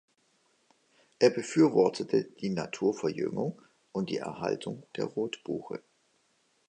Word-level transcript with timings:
Er 1.19 1.29
befürwortete 1.29 2.23
die 2.23 2.49
Naturverjüngung 2.49 3.61
und 3.91 4.09
die 4.09 4.17
Erhaltung 4.17 4.81
der 4.97 5.05
Rotbuche. 5.05 5.83